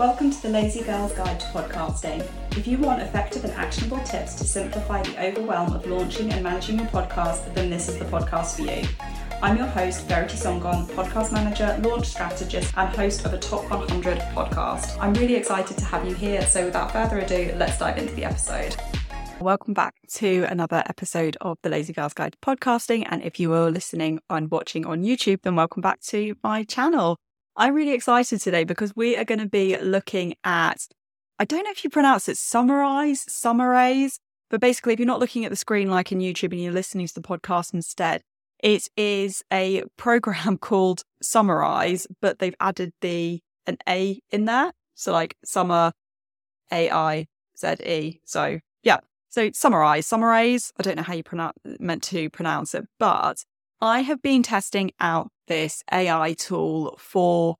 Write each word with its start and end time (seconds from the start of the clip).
Welcome 0.00 0.30
to 0.30 0.40
the 0.40 0.48
Lazy 0.48 0.82
Girl's 0.82 1.12
Guide 1.12 1.38
to 1.38 1.46
Podcasting. 1.48 2.26
If 2.56 2.66
you 2.66 2.78
want 2.78 3.02
effective 3.02 3.44
and 3.44 3.52
actionable 3.52 4.02
tips 4.02 4.34
to 4.36 4.44
simplify 4.44 5.02
the 5.02 5.26
overwhelm 5.26 5.74
of 5.74 5.84
launching 5.84 6.32
and 6.32 6.42
managing 6.42 6.78
your 6.78 6.88
podcast, 6.88 7.52
then 7.52 7.68
this 7.68 7.86
is 7.86 7.98
the 7.98 8.06
podcast 8.06 8.56
for 8.56 8.62
you. 8.62 8.88
I'm 9.42 9.58
your 9.58 9.66
host, 9.66 10.06
Verity 10.06 10.38
Sangan, 10.38 10.86
podcast 10.86 11.34
manager, 11.34 11.78
launch 11.82 12.06
strategist, 12.06 12.72
and 12.78 12.96
host 12.96 13.26
of 13.26 13.34
a 13.34 13.38
Top 13.38 13.68
100 13.68 14.20
podcast. 14.34 14.96
I'm 14.98 15.12
really 15.12 15.34
excited 15.34 15.76
to 15.76 15.84
have 15.84 16.08
you 16.08 16.14
here, 16.14 16.40
so 16.46 16.64
without 16.64 16.92
further 16.92 17.18
ado, 17.18 17.52
let's 17.58 17.76
dive 17.76 17.98
into 17.98 18.14
the 18.14 18.24
episode. 18.24 18.76
Welcome 19.38 19.74
back 19.74 19.96
to 20.14 20.44
another 20.44 20.82
episode 20.86 21.36
of 21.42 21.58
the 21.62 21.68
Lazy 21.68 21.92
Girls 21.92 22.14
Guide 22.14 22.32
to 22.32 22.38
Podcasting. 22.38 23.06
And 23.10 23.22
if 23.22 23.38
you 23.38 23.52
are 23.52 23.70
listening 23.70 24.20
and 24.30 24.50
watching 24.50 24.86
on 24.86 25.02
YouTube, 25.02 25.42
then 25.42 25.56
welcome 25.56 25.82
back 25.82 26.00
to 26.04 26.36
my 26.42 26.64
channel. 26.64 27.18
I'm 27.56 27.74
really 27.74 27.92
excited 27.92 28.40
today 28.40 28.64
because 28.64 28.94
we 28.94 29.16
are 29.16 29.24
going 29.24 29.40
to 29.40 29.48
be 29.48 29.76
looking 29.76 30.34
at, 30.44 30.86
I 31.38 31.44
don't 31.44 31.64
know 31.64 31.70
if 31.70 31.84
you 31.84 31.90
pronounce 31.90 32.28
it 32.28 32.36
summarize, 32.36 33.24
summarize, 33.28 34.18
but 34.50 34.60
basically, 34.60 34.92
if 34.92 34.98
you're 34.98 35.06
not 35.06 35.20
looking 35.20 35.44
at 35.44 35.50
the 35.50 35.56
screen 35.56 35.90
like 35.90 36.10
in 36.10 36.18
YouTube 36.18 36.52
and 36.52 36.60
you're 36.60 36.72
listening 36.72 37.06
to 37.06 37.14
the 37.14 37.20
podcast 37.20 37.72
instead, 37.72 38.22
it 38.62 38.88
is 38.96 39.42
a 39.52 39.84
program 39.96 40.58
called 40.60 41.02
SummarAIze, 41.22 42.06
but 42.20 42.38
they've 42.38 42.54
added 42.60 42.92
the 43.00 43.40
an 43.66 43.78
A 43.88 44.20
in 44.30 44.44
there. 44.44 44.72
So 44.94 45.12
like 45.12 45.36
summer 45.44 45.92
A 46.72 46.90
I 46.90 47.26
Z 47.56 47.74
E. 47.84 48.20
So 48.24 48.58
yeah. 48.82 48.98
So 49.28 49.50
summarize, 49.54 50.06
summarize. 50.06 50.72
I 50.78 50.82
don't 50.82 50.96
know 50.96 51.04
how 51.04 51.14
you 51.14 51.22
pronounce 51.22 51.56
meant 51.78 52.02
to 52.04 52.28
pronounce 52.30 52.74
it, 52.74 52.86
but 52.98 53.44
I 53.82 54.00
have 54.00 54.20
been 54.20 54.42
testing 54.42 54.90
out 55.00 55.30
this 55.48 55.82
AI 55.90 56.34
tool 56.34 56.96
for, 56.98 57.56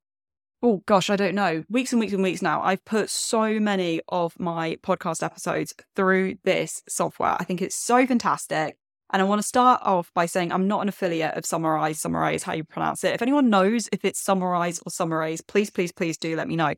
oh 0.63 0.83
gosh, 0.87 1.09
I 1.09 1.17
don't 1.17 1.35
know, 1.35 1.65
weeks 1.71 1.93
and 1.93 2.01
weeks 2.01 2.13
and 2.13 2.23
weeks 2.23 2.43
now. 2.43 2.61
I've 2.61 2.85
put 2.85 3.09
so 3.09 3.59
many 3.59 4.03
of 4.09 4.39
my 4.39 4.77
podcast 4.83 5.23
episodes 5.23 5.73
through 5.97 6.37
this 6.45 6.83
software. 6.89 7.37
I 7.39 7.45
think 7.45 7.63
it's 7.63 7.75
so 7.75 8.07
fantastic. 8.07 8.77
And 9.13 9.23
I 9.23 9.25
want 9.25 9.41
to 9.41 9.49
start 9.49 9.81
off 9.83 10.13
by 10.15 10.27
saying 10.27 10.53
I'm 10.53 10.69
not 10.69 10.83
an 10.83 10.89
affiliate 10.89 11.35
of 11.35 11.45
SummarAIze, 11.45 12.07
SummarAIze, 12.07 12.43
how 12.43 12.53
you 12.53 12.65
pronounce 12.65 13.03
it. 13.03 13.15
If 13.15 13.23
anyone 13.23 13.49
knows 13.51 13.89
if 13.91 14.05
it's 14.05 14.23
SummarAIze 14.23 14.83
or 14.87 14.91
SummarAIze, 14.91 15.41
please, 15.47 15.71
please, 15.71 15.91
please 15.91 16.17
do 16.17 16.37
let 16.37 16.47
me 16.47 16.55
know. 16.55 16.75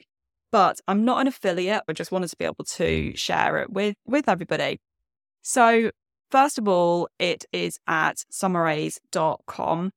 But 0.52 0.80
I'm 0.86 1.04
not 1.04 1.20
an 1.20 1.26
affiliate. 1.26 1.82
I 1.88 1.92
just 1.92 2.12
wanted 2.12 2.30
to 2.30 2.36
be 2.36 2.44
able 2.44 2.64
to 2.64 3.14
share 3.16 3.58
it 3.58 3.70
with, 3.70 3.96
with 4.06 4.28
everybody. 4.28 4.80
So 5.42 5.90
First 6.32 6.56
of 6.56 6.66
all, 6.66 7.10
it 7.18 7.44
is 7.52 7.78
at 7.86 8.24
summarize.com. 8.30 9.90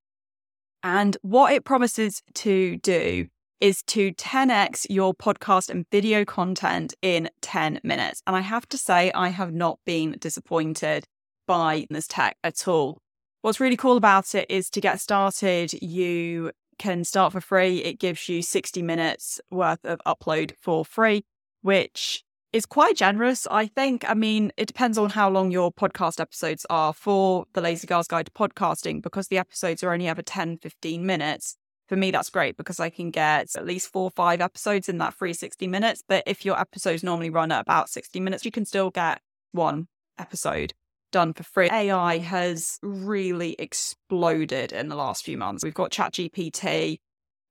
And 0.83 1.17
what 1.21 1.53
it 1.53 1.63
promises 1.63 2.21
to 2.33 2.75
do 2.75 3.27
is 3.61 3.81
to 3.83 4.11
10x 4.11 4.85
your 4.89 5.13
podcast 5.13 5.69
and 5.69 5.85
video 5.89 6.25
content 6.25 6.93
in 7.01 7.29
10 7.41 7.79
minutes. 7.85 8.21
And 8.27 8.35
I 8.35 8.41
have 8.41 8.67
to 8.67 8.77
say, 8.77 9.13
I 9.13 9.29
have 9.29 9.53
not 9.53 9.79
been 9.85 10.17
disappointed 10.19 11.05
by 11.47 11.87
this 11.89 12.05
tech 12.05 12.35
at 12.43 12.67
all. 12.67 12.99
What's 13.41 13.61
really 13.61 13.77
cool 13.77 13.95
about 13.95 14.35
it 14.35 14.45
is 14.49 14.69
to 14.71 14.81
get 14.81 14.99
started, 14.99 15.71
you 15.81 16.51
can 16.77 17.05
start 17.05 17.31
for 17.31 17.39
free. 17.39 17.77
It 17.77 17.97
gives 17.97 18.27
you 18.27 18.41
60 18.41 18.81
minutes 18.81 19.39
worth 19.51 19.85
of 19.85 20.01
upload 20.05 20.51
for 20.59 20.83
free, 20.83 21.23
which 21.61 22.25
is 22.55 22.65
quite 22.65 22.95
generous, 22.95 23.45
I 23.51 23.67
think. 23.67 24.09
I 24.09 24.13
mean, 24.13 24.53
it 24.55 24.67
depends 24.67 24.97
on 24.97 25.09
how 25.09 25.29
long 25.29 25.51
your 25.51 25.73
podcast 25.73 26.21
episodes 26.21 26.65
are 26.69 26.93
for 26.93 27.45
the 27.53 27.59
Lazy 27.59 27.85
Girls 27.85 28.07
Guide 28.07 28.27
to 28.27 28.31
Podcasting, 28.31 29.01
because 29.01 29.27
the 29.27 29.37
episodes 29.37 29.83
are 29.83 29.91
only 29.91 30.07
ever 30.07 30.21
10, 30.21 30.59
15 30.59 31.05
minutes. 31.05 31.57
For 31.89 31.97
me, 31.97 32.11
that's 32.11 32.29
great 32.29 32.55
because 32.55 32.79
I 32.79 32.89
can 32.89 33.11
get 33.11 33.57
at 33.57 33.65
least 33.65 33.91
four 33.91 34.03
or 34.03 34.11
five 34.11 34.39
episodes 34.39 34.87
in 34.87 34.99
that 34.99 35.13
free 35.13 35.33
60 35.33 35.67
minutes. 35.67 36.01
But 36.07 36.23
if 36.25 36.45
your 36.45 36.57
episodes 36.57 37.03
normally 37.03 37.29
run 37.29 37.51
at 37.51 37.59
about 37.59 37.89
60 37.89 38.21
minutes, 38.21 38.45
you 38.45 38.51
can 38.51 38.63
still 38.63 38.89
get 38.89 39.19
one 39.51 39.87
episode 40.17 40.73
done 41.11 41.33
for 41.33 41.43
free. 41.43 41.69
AI 41.69 42.19
has 42.19 42.79
really 42.81 43.57
exploded 43.59 44.71
in 44.71 44.87
the 44.87 44.95
last 44.95 45.25
few 45.25 45.37
months. 45.37 45.61
We've 45.61 45.73
got 45.73 45.91
ChatGPT, 45.91 46.99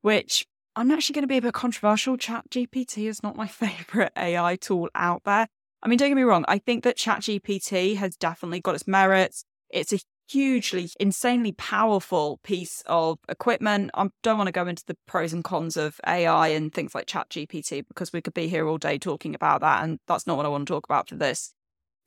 which 0.00 0.46
I'm 0.76 0.90
actually 0.90 1.14
going 1.14 1.22
to 1.22 1.28
be 1.28 1.36
a 1.36 1.42
bit 1.42 1.54
controversial. 1.54 2.16
Chat 2.16 2.50
GPT 2.50 3.08
is 3.08 3.22
not 3.22 3.36
my 3.36 3.46
favorite 3.62 4.12
AI 4.16 4.56
tool 4.56 4.88
out 4.94 5.22
there. 5.24 5.46
I 5.82 5.88
mean, 5.88 5.98
don't 5.98 6.08
get 6.10 6.16
me 6.16 6.22
wrong. 6.22 6.44
I 6.48 6.58
think 6.58 6.82
that 6.84 6.96
Chat 6.96 7.20
GPT 7.20 7.96
has 7.96 8.16
definitely 8.16 8.60
got 8.60 8.74
its 8.74 8.88
merits. 8.88 9.44
It's 9.70 9.92
a 9.92 10.00
hugely, 10.28 10.88
insanely 10.98 11.52
powerful 11.52 12.40
piece 12.42 12.82
of 12.86 13.18
equipment. 13.28 13.90
I 13.94 14.08
don't 14.22 14.38
want 14.38 14.48
to 14.48 14.52
go 14.52 14.66
into 14.66 14.84
the 14.86 14.96
pros 15.06 15.32
and 15.32 15.44
cons 15.44 15.76
of 15.76 16.00
AI 16.06 16.48
and 16.48 16.72
things 16.72 16.94
like 16.94 17.06
Chat 17.06 17.28
GPT 17.28 17.86
because 17.86 18.12
we 18.12 18.22
could 18.22 18.34
be 18.34 18.48
here 18.48 18.66
all 18.66 18.78
day 18.78 18.98
talking 18.98 19.34
about 19.34 19.60
that. 19.60 19.84
And 19.84 19.98
that's 20.08 20.26
not 20.26 20.36
what 20.36 20.46
I 20.46 20.48
want 20.48 20.66
to 20.66 20.72
talk 20.72 20.86
about 20.86 21.08
for 21.08 21.16
this, 21.16 21.52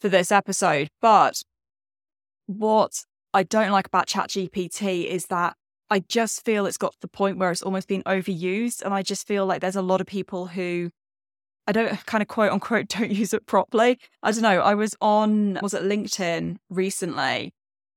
for 0.01 0.09
this 0.09 0.31
episode. 0.31 0.89
But 1.01 1.44
what 2.47 3.03
I 3.34 3.44
don't 3.44 3.72
like 3.72 3.88
about 3.88 4.07
Chat 4.07 4.29
GPT 4.29 5.05
is 5.05 5.28
that 5.28 5.55
I 5.90 6.00
just 6.00 6.44
feel 6.44 6.66
it's 6.66 6.78
got 6.78 6.94
to 6.94 7.00
the 7.02 7.08
point 7.08 7.38
where 7.38 7.52
it's 7.52 7.62
almost 7.62 7.88
been 7.88 8.03
overused. 8.03 8.81
And 8.81 8.94
I 8.94 9.02
just 9.02 9.28
feel 9.28 9.46
like 9.46 9.62
there's 9.62 9.75
a 9.75 9.81
lot 9.81 10.02
of 10.02 10.08
people 10.08 10.48
who 10.48 10.92
I 11.68 11.72
don't 11.72 11.90
kind 12.06 12.22
of 12.22 12.28
quote 12.28 12.52
unquote 12.52 12.88
don't 12.90 13.12
use 13.12 13.34
it 13.34 13.46
properly. 13.46 14.00
I 14.24 14.31
don't 14.31 14.42
know. 14.42 14.62
I 14.62 14.76
was 14.76 14.96
on, 15.02 15.59
was 15.62 15.74
it 15.74 15.84
LinkedIn 15.84 16.58
recently? 16.70 17.53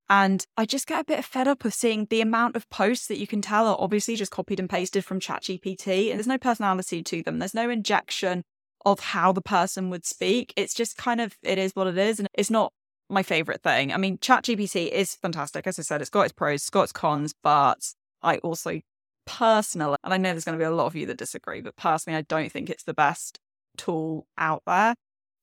And 0.09 0.45
I 0.56 0.67
just 0.67 0.89
get 0.89 1.00
a 1.00 1.05
bit 1.05 1.25
fed 1.25 1.47
up 1.47 1.65
of 1.65 1.73
seeing 1.73 2.09
the 2.11 2.21
amount 2.21 2.56
of 2.56 2.69
posts 2.69 3.06
that 3.06 3.19
you 3.19 3.29
can 3.29 3.41
tell 3.41 3.69
are 3.69 3.77
obviously 3.79 4.17
just 4.17 4.33
copied 4.33 4.59
and 4.59 4.69
pasted 4.69 5.05
from 5.05 5.21
ChatGPT. 5.21 6.11
And 6.11 6.19
there's 6.19 6.27
no 6.27 6.39
personality 6.39 7.00
to 7.05 7.23
them. 7.23 7.39
There's 7.39 7.55
no 7.55 7.71
injection 7.71 8.43
of 8.84 8.99
how 8.99 9.31
the 9.31 9.41
person 9.41 9.89
would 9.91 10.05
speak. 10.05 10.53
It's 10.56 10.75
just 10.75 10.97
kind 10.97 11.21
of, 11.21 11.37
it 11.45 11.59
is 11.59 11.77
what 11.77 11.87
it 11.87 11.97
is. 11.97 12.19
And 12.19 12.27
it's 12.34 12.50
not 12.50 12.73
my 13.10 13.22
favorite 13.22 13.62
thing. 13.62 13.93
I 13.93 13.97
mean, 13.97 14.19
ChatGPT 14.19 14.91
is 14.91 15.15
fantastic. 15.15 15.66
As 15.66 15.78
I 15.78 15.82
said, 15.82 16.00
it's 16.00 16.10
got 16.10 16.22
its 16.22 16.32
pros, 16.32 16.62
it's 16.62 16.71
got 16.71 16.84
its 16.84 16.93
cons, 16.93 17.34
but 17.43 17.93
I 18.22 18.38
also 18.38 18.81
personally, 19.26 19.97
and 20.03 20.15
I 20.15 20.16
know 20.16 20.31
there's 20.31 20.44
going 20.44 20.59
to 20.59 20.62
be 20.62 20.66
a 20.66 20.71
lot 20.71 20.87
of 20.87 20.97
you 20.97 21.06
that 21.06 21.19
disagree, 21.19 21.60
but 21.60 21.76
personally, 21.76 22.16
I 22.16 22.22
don't 22.22 22.50
think 22.50 22.70
it's 22.70 22.84
the 22.84 22.94
best 22.94 23.38
tool 23.76 24.26
out 24.37 24.62
there 24.66 24.94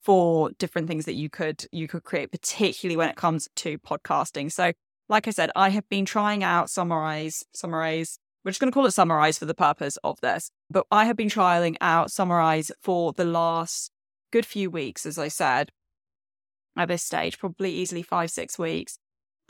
for 0.01 0.51
different 0.59 0.87
things 0.87 1.05
that 1.05 1.13
you 1.13 1.29
could 1.29 1.65
you 1.71 1.87
could 1.87 2.03
create, 2.03 2.31
particularly 2.31 2.97
when 2.97 3.09
it 3.09 3.15
comes 3.15 3.49
to 3.57 3.77
podcasting. 3.79 4.51
So, 4.51 4.71
like 5.09 5.27
I 5.27 5.31
said, 5.31 5.51
I 5.55 5.69
have 5.69 5.87
been 5.89 6.05
trying 6.05 6.43
out 6.43 6.67
SummarAIze, 6.67 7.43
SummarAIze. 7.55 8.17
We're 8.43 8.51
just 8.51 8.61
going 8.61 8.71
to 8.71 8.73
call 8.73 8.85
it 8.85 8.89
SummarAIze 8.89 9.39
for 9.39 9.45
the 9.45 9.53
purpose 9.53 9.97
of 10.03 10.21
this, 10.21 10.51
but 10.69 10.85
I 10.91 11.05
have 11.05 11.17
been 11.17 11.29
trialing 11.29 11.75
out 11.81 12.09
SummarAIze 12.09 12.71
for 12.81 13.13
the 13.13 13.25
last 13.25 13.91
good 14.31 14.45
few 14.45 14.69
weeks, 14.69 15.05
as 15.05 15.17
I 15.17 15.27
said, 15.27 15.71
at 16.79 16.87
this 16.87 17.03
stage, 17.03 17.39
probably 17.39 17.71
easily 17.71 18.01
five, 18.01 18.31
six 18.31 18.57
weeks. 18.57 18.97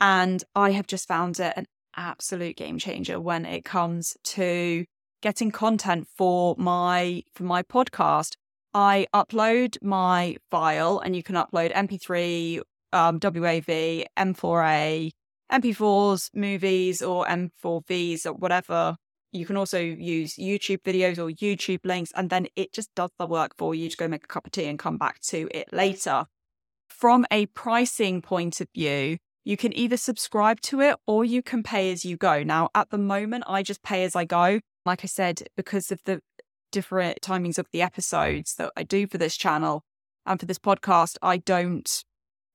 And 0.00 0.42
I 0.54 0.70
have 0.72 0.86
just 0.86 1.08
found 1.08 1.40
it 1.40 1.52
an 1.56 1.66
absolute 1.96 2.56
game 2.56 2.78
changer 2.78 3.20
when 3.20 3.44
it 3.44 3.64
comes 3.64 4.16
to 4.22 4.84
getting 5.20 5.50
content 5.50 6.06
for 6.16 6.54
my 6.58 7.22
for 7.34 7.42
my 7.42 7.62
podcast. 7.62 8.36
I 8.74 9.06
upload 9.14 9.82
my 9.82 10.36
file 10.50 11.00
and 11.00 11.16
you 11.16 11.22
can 11.22 11.34
upload 11.34 11.72
MP3, 11.72 12.60
um, 12.92 13.18
WAV, 13.18 14.04
M4A, 14.16 15.10
MP4s, 15.50 16.30
movies, 16.34 17.02
or 17.02 17.24
M4Vs, 17.26 18.26
or 18.26 18.34
whatever. 18.34 18.96
You 19.32 19.46
can 19.46 19.56
also 19.56 19.80
use 19.80 20.36
YouTube 20.36 20.82
videos 20.82 21.18
or 21.18 21.30
YouTube 21.30 21.84
links, 21.84 22.12
and 22.14 22.30
then 22.30 22.46
it 22.56 22.72
just 22.72 22.94
does 22.94 23.10
the 23.18 23.26
work 23.26 23.52
for 23.58 23.74
you 23.74 23.90
to 23.90 23.96
go 23.96 24.08
make 24.08 24.24
a 24.24 24.28
cup 24.28 24.46
of 24.46 24.52
tea 24.52 24.66
and 24.66 24.78
come 24.78 24.96
back 24.96 25.20
to 25.28 25.48
it 25.52 25.72
later 25.72 26.26
from 26.98 27.24
a 27.30 27.46
pricing 27.46 28.20
point 28.20 28.60
of 28.60 28.66
view, 28.74 29.18
you 29.44 29.56
can 29.56 29.72
either 29.78 29.96
subscribe 29.96 30.60
to 30.62 30.80
it 30.80 30.96
or 31.06 31.24
you 31.24 31.42
can 31.42 31.62
pay 31.62 31.92
as 31.92 32.04
you 32.04 32.16
go. 32.16 32.42
Now, 32.42 32.70
at 32.74 32.90
the 32.90 32.98
moment, 32.98 33.44
I 33.46 33.62
just 33.62 33.84
pay 33.84 34.02
as 34.02 34.16
I 34.16 34.24
go. 34.24 34.58
Like 34.84 35.04
I 35.04 35.06
said, 35.06 35.44
because 35.56 35.92
of 35.92 36.00
the 36.04 36.20
different 36.72 37.20
timings 37.22 37.56
of 37.56 37.68
the 37.72 37.82
episodes 37.82 38.56
that 38.56 38.72
I 38.76 38.82
do 38.82 39.06
for 39.06 39.16
this 39.16 39.36
channel 39.36 39.84
and 40.26 40.40
for 40.40 40.46
this 40.46 40.58
podcast, 40.58 41.18
I 41.22 41.36
don't 41.36 42.02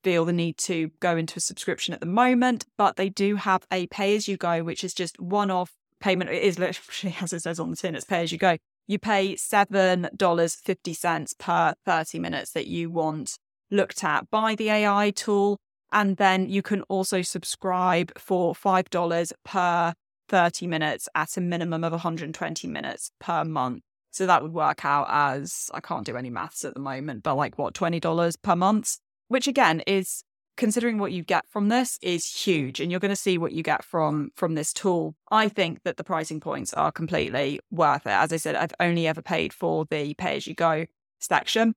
feel 0.03 0.25
the 0.25 0.33
need 0.33 0.57
to 0.57 0.91
go 0.99 1.15
into 1.15 1.37
a 1.37 1.41
subscription 1.41 1.93
at 1.93 2.01
the 2.01 2.05
moment, 2.05 2.65
but 2.77 2.97
they 2.97 3.07
do 3.07 3.37
have 3.37 3.65
a 3.71 3.87
pay 3.87 4.13
as 4.13 4.27
you 4.27 4.35
go, 4.35 4.61
which 4.61 4.83
is 4.83 4.93
just 4.93 5.21
one 5.21 5.49
off 5.49 5.71
payment. 6.01 6.29
It 6.29 6.43
is 6.43 6.59
literally, 6.59 7.15
as 7.21 7.31
it 7.31 7.43
says 7.43 7.61
on 7.61 7.69
the 7.69 7.77
tin, 7.77 7.95
it's 7.95 8.03
pay 8.03 8.23
as 8.23 8.33
you 8.33 8.37
go. 8.37 8.57
You 8.87 8.99
pay 8.99 9.35
$7.50 9.35 11.39
per 11.39 11.73
30 11.85 12.19
minutes 12.19 12.51
that 12.51 12.67
you 12.67 12.89
want 12.89 13.37
looked 13.73 14.03
at 14.03 14.29
by 14.29 14.55
the 14.55 14.69
AI 14.69 15.11
tool. 15.11 15.59
And 15.91 16.17
then 16.17 16.49
you 16.49 16.61
can 16.61 16.81
also 16.83 17.21
subscribe 17.21 18.17
for 18.17 18.53
$5 18.53 19.33
per 19.43 19.93
30 20.29 20.67
minutes 20.67 21.09
at 21.13 21.37
a 21.37 21.41
minimum 21.41 21.83
of 21.83 21.91
120 21.91 22.67
minutes 22.67 23.11
per 23.19 23.43
month. 23.43 23.83
So 24.11 24.25
that 24.25 24.41
would 24.41 24.53
work 24.53 24.85
out 24.85 25.07
as 25.09 25.69
I 25.73 25.79
can't 25.79 26.05
do 26.05 26.15
any 26.15 26.29
maths 26.29 26.63
at 26.63 26.75
the 26.75 26.79
moment, 26.79 27.23
but 27.23 27.35
like 27.35 27.57
what, 27.57 27.73
$20 27.73 28.35
per 28.41 28.55
month, 28.55 28.97
which 29.27 29.47
again 29.47 29.81
is 29.81 30.23
considering 30.55 30.99
what 30.99 31.11
you 31.11 31.23
get 31.23 31.47
from 31.49 31.69
this 31.69 31.97
is 32.01 32.31
huge 32.31 32.79
and 32.79 32.91
you're 32.91 32.99
going 32.99 33.09
to 33.09 33.15
see 33.15 33.37
what 33.37 33.51
you 33.51 33.63
get 33.63 33.83
from 33.83 34.29
from 34.35 34.53
this 34.53 34.71
tool 34.71 35.15
i 35.31 35.49
think 35.49 35.81
that 35.83 35.97
the 35.97 36.03
pricing 36.03 36.39
points 36.39 36.73
are 36.73 36.91
completely 36.91 37.59
worth 37.71 38.05
it 38.05 38.11
as 38.11 38.31
i 38.31 38.37
said 38.37 38.55
i've 38.55 38.73
only 38.79 39.07
ever 39.07 39.21
paid 39.21 39.51
for 39.51 39.85
the 39.89 40.13
pay 40.13 40.37
as 40.37 40.45
you 40.45 40.53
go 40.53 40.85
section 41.19 41.73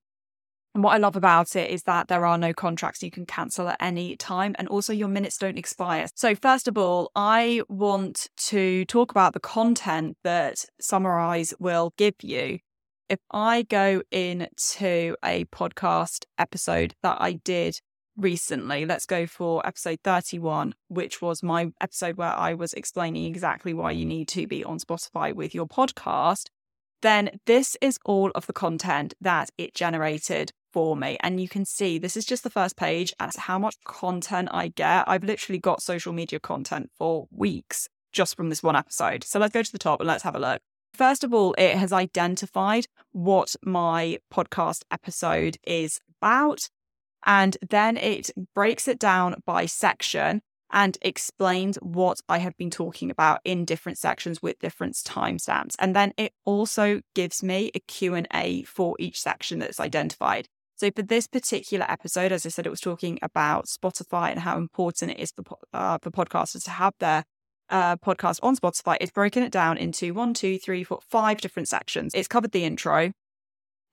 and 0.76 0.84
what 0.84 0.92
I 0.92 0.98
love 0.98 1.16
about 1.16 1.56
it 1.56 1.70
is 1.70 1.84
that 1.84 2.08
there 2.08 2.26
are 2.26 2.36
no 2.36 2.52
contracts 2.52 3.02
you 3.02 3.10
can 3.10 3.24
cancel 3.24 3.66
at 3.66 3.78
any 3.80 4.14
time. 4.14 4.54
And 4.58 4.68
also, 4.68 4.92
your 4.92 5.08
minutes 5.08 5.38
don't 5.38 5.56
expire. 5.56 6.06
So, 6.14 6.34
first 6.34 6.68
of 6.68 6.76
all, 6.76 7.10
I 7.16 7.62
want 7.70 8.28
to 8.48 8.84
talk 8.84 9.10
about 9.10 9.32
the 9.32 9.40
content 9.40 10.18
that 10.22 10.66
SummarAIze 10.82 11.54
will 11.58 11.94
give 11.96 12.16
you. 12.20 12.58
If 13.08 13.20
I 13.30 13.62
go 13.62 14.02
into 14.10 15.16
a 15.24 15.46
podcast 15.46 16.26
episode 16.36 16.94
that 17.02 17.16
I 17.20 17.40
did 17.42 17.80
recently, 18.14 18.84
let's 18.84 19.06
go 19.06 19.26
for 19.26 19.66
episode 19.66 20.00
31, 20.04 20.74
which 20.88 21.22
was 21.22 21.42
my 21.42 21.70
episode 21.80 22.18
where 22.18 22.34
I 22.34 22.52
was 22.52 22.74
explaining 22.74 23.24
exactly 23.24 23.72
why 23.72 23.92
you 23.92 24.04
need 24.04 24.28
to 24.28 24.46
be 24.46 24.62
on 24.62 24.78
Spotify 24.78 25.34
with 25.34 25.54
your 25.54 25.66
podcast 25.66 26.48
then 27.02 27.38
this 27.46 27.76
is 27.80 27.98
all 28.04 28.30
of 28.34 28.46
the 28.46 28.52
content 28.52 29.14
that 29.20 29.50
it 29.58 29.74
generated 29.74 30.52
for 30.76 30.94
me. 30.94 31.16
And 31.20 31.40
you 31.40 31.48
can 31.48 31.64
see 31.64 31.96
this 31.96 32.18
is 32.18 32.26
just 32.26 32.42
the 32.42 32.50
first 32.50 32.76
page 32.76 33.14
as 33.18 33.36
how 33.36 33.58
much 33.58 33.76
content 33.84 34.50
I 34.52 34.68
get. 34.68 35.08
I've 35.08 35.24
literally 35.24 35.58
got 35.58 35.80
social 35.80 36.12
media 36.12 36.38
content 36.38 36.90
for 36.98 37.28
weeks 37.30 37.88
just 38.12 38.36
from 38.36 38.50
this 38.50 38.62
one 38.62 38.76
episode. 38.76 39.24
So 39.24 39.38
let's 39.38 39.54
go 39.54 39.62
to 39.62 39.72
the 39.72 39.78
top 39.78 40.00
and 40.00 40.06
let's 40.06 40.24
have 40.24 40.36
a 40.36 40.38
look. 40.38 40.60
First 40.92 41.24
of 41.24 41.32
all, 41.32 41.54
it 41.56 41.76
has 41.76 41.94
identified 41.94 42.88
what 43.12 43.56
my 43.64 44.18
podcast 44.30 44.82
episode 44.90 45.56
is 45.66 45.98
about. 46.20 46.68
And 47.24 47.56
then 47.66 47.96
it 47.96 48.28
breaks 48.54 48.86
it 48.86 48.98
down 48.98 49.36
by 49.46 49.64
section 49.64 50.42
and 50.70 50.98
explains 51.00 51.76
what 51.76 52.20
I 52.28 52.36
have 52.36 52.56
been 52.58 52.70
talking 52.70 53.10
about 53.10 53.40
in 53.46 53.64
different 53.64 53.96
sections 53.96 54.42
with 54.42 54.58
different 54.58 54.92
timestamps. 54.96 55.74
And 55.78 55.96
then 55.96 56.12
it 56.18 56.34
also 56.44 57.00
gives 57.14 57.42
me 57.42 57.70
a 57.74 57.80
Q&A 57.80 58.64
for 58.64 58.94
each 58.98 59.18
section 59.18 59.60
that's 59.60 59.80
identified. 59.80 60.48
So 60.76 60.90
for 60.94 61.00
this 61.02 61.26
particular 61.26 61.86
episode, 61.88 62.32
as 62.32 62.44
I 62.44 62.50
said, 62.50 62.66
it 62.66 62.70
was 62.70 62.82
talking 62.82 63.18
about 63.22 63.64
Spotify 63.64 64.30
and 64.30 64.40
how 64.40 64.58
important 64.58 65.10
it 65.12 65.18
is 65.18 65.32
for 65.32 65.56
uh, 65.72 65.96
for 66.02 66.10
podcasters 66.10 66.64
to 66.64 66.70
have 66.70 66.92
their 67.00 67.24
uh, 67.70 67.96
podcast 67.96 68.40
on 68.42 68.56
Spotify. 68.56 68.98
It's 69.00 69.10
broken 69.10 69.42
it 69.42 69.50
down 69.50 69.78
into 69.78 70.12
one, 70.12 70.34
two, 70.34 70.58
three, 70.58 70.84
four, 70.84 71.00
five 71.08 71.40
different 71.40 71.68
sections. 71.68 72.12
It's 72.14 72.28
covered 72.28 72.52
the 72.52 72.64
intro. 72.64 73.12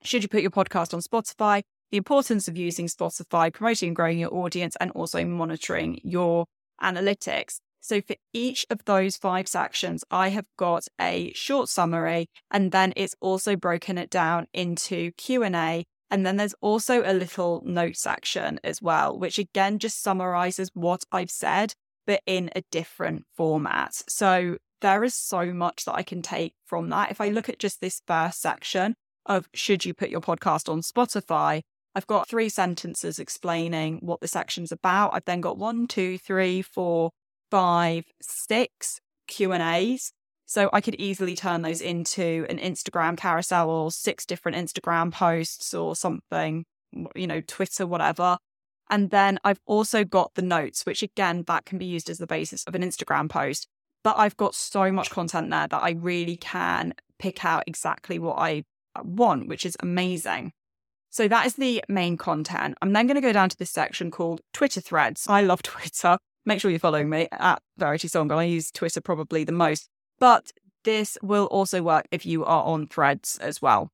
Should 0.02 0.22
you 0.22 0.28
put 0.28 0.42
your 0.42 0.50
podcast 0.50 0.92
on 0.92 1.00
Spotify? 1.00 1.62
The 1.90 1.96
importance 1.96 2.48
of 2.48 2.56
using 2.58 2.86
Spotify, 2.86 3.50
promoting 3.50 3.88
and 3.88 3.96
growing 3.96 4.18
your 4.18 4.34
audience, 4.34 4.76
and 4.78 4.90
also 4.90 5.24
monitoring 5.24 6.00
your 6.04 6.44
analytics. 6.82 7.60
So 7.80 8.02
for 8.02 8.16
each 8.34 8.66
of 8.68 8.84
those 8.84 9.16
five 9.16 9.48
sections, 9.48 10.04
I 10.10 10.28
have 10.28 10.46
got 10.58 10.86
a 11.00 11.32
short 11.34 11.70
summary, 11.70 12.26
and 12.50 12.72
then 12.72 12.92
it's 12.94 13.14
also 13.20 13.56
broken 13.56 13.96
it 13.96 14.10
down 14.10 14.48
into 14.52 15.12
Q 15.12 15.42
and 15.42 15.56
A 15.56 15.84
and 16.14 16.24
then 16.24 16.36
there's 16.36 16.54
also 16.60 17.02
a 17.04 17.12
little 17.12 17.60
note 17.66 17.96
section 17.96 18.60
as 18.62 18.80
well, 18.80 19.18
which 19.18 19.36
again 19.36 19.80
just 19.80 20.00
summarizes 20.00 20.70
what 20.72 21.02
I've 21.10 21.30
said, 21.30 21.74
but 22.06 22.20
in 22.24 22.50
a 22.54 22.62
different 22.70 23.24
format. 23.36 24.00
So 24.08 24.58
there 24.80 25.02
is 25.02 25.16
so 25.16 25.52
much 25.52 25.86
that 25.86 25.96
I 25.96 26.04
can 26.04 26.22
take 26.22 26.54
from 26.66 26.88
that. 26.90 27.10
If 27.10 27.20
I 27.20 27.30
look 27.30 27.48
at 27.48 27.58
just 27.58 27.80
this 27.80 28.00
first 28.06 28.40
section 28.40 28.94
of 29.26 29.48
should 29.54 29.84
you 29.84 29.92
put 29.92 30.08
your 30.08 30.20
podcast 30.20 30.68
on 30.68 30.82
Spotify, 30.82 31.62
I've 31.96 32.06
got 32.06 32.28
three 32.28 32.48
sentences 32.48 33.18
explaining 33.18 33.98
what 34.00 34.20
the 34.20 34.28
section's 34.28 34.70
about. 34.70 35.14
I've 35.14 35.24
then 35.24 35.40
got 35.40 35.58
one, 35.58 35.88
two, 35.88 36.16
three, 36.16 36.62
four, 36.62 37.10
five, 37.50 38.04
six 38.22 39.00
Q 39.26 39.50
and 39.50 39.64
A's 39.64 40.12
so 40.46 40.68
I 40.72 40.80
could 40.80 40.96
easily 40.96 41.34
turn 41.34 41.62
those 41.62 41.80
into 41.80 42.46
an 42.48 42.58
Instagram 42.58 43.16
carousel 43.16 43.70
or 43.70 43.90
six 43.90 44.26
different 44.26 44.56
Instagram 44.56 45.12
posts 45.12 45.72
or 45.72 45.96
something, 45.96 46.64
you 47.14 47.26
know, 47.26 47.40
Twitter, 47.40 47.86
whatever. 47.86 48.36
And 48.90 49.10
then 49.10 49.38
I've 49.44 49.60
also 49.66 50.04
got 50.04 50.34
the 50.34 50.42
notes, 50.42 50.84
which 50.84 51.02
again, 51.02 51.44
that 51.46 51.64
can 51.64 51.78
be 51.78 51.86
used 51.86 52.10
as 52.10 52.18
the 52.18 52.26
basis 52.26 52.64
of 52.64 52.74
an 52.74 52.82
Instagram 52.82 53.30
post. 53.30 53.66
But 54.02 54.18
I've 54.18 54.36
got 54.36 54.54
so 54.54 54.92
much 54.92 55.10
content 55.10 55.50
there 55.50 55.66
that 55.66 55.82
I 55.82 55.92
really 55.92 56.36
can 56.36 56.92
pick 57.18 57.44
out 57.44 57.64
exactly 57.66 58.18
what 58.18 58.38
I 58.38 58.64
uh, 58.94 59.02
want, 59.02 59.48
which 59.48 59.64
is 59.64 59.76
amazing. 59.80 60.52
So 61.08 61.26
that 61.28 61.46
is 61.46 61.54
the 61.54 61.82
main 61.88 62.18
content. 62.18 62.76
I'm 62.82 62.92
then 62.92 63.06
going 63.06 63.14
to 63.14 63.22
go 63.22 63.32
down 63.32 63.48
to 63.48 63.56
this 63.56 63.70
section 63.70 64.10
called 64.10 64.42
Twitter 64.52 64.82
threads. 64.82 65.26
I 65.28 65.40
love 65.40 65.62
Twitter. 65.62 66.18
Make 66.44 66.60
sure 66.60 66.70
you're 66.70 66.80
following 66.80 67.08
me 67.08 67.28
at 67.32 67.62
Verity 67.78 68.08
Song. 68.08 68.30
I 68.30 68.44
use 68.44 68.70
Twitter 68.70 69.00
probably 69.00 69.44
the 69.44 69.52
most. 69.52 69.88
But 70.18 70.52
this 70.84 71.18
will 71.22 71.46
also 71.46 71.82
work 71.82 72.06
if 72.10 72.24
you 72.26 72.44
are 72.44 72.64
on 72.64 72.86
threads 72.86 73.38
as 73.38 73.60
well. 73.60 73.90